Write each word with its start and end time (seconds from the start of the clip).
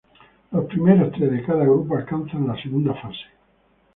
Los 0.51 0.65
primeros 0.65 1.11
tres 1.11 1.29
de 1.29 1.45
cada 1.45 1.63
grupo 1.63 1.95
alcanzan 1.95 2.47
la 2.47 2.59
segunda 2.59 2.95
fase. 2.95 3.25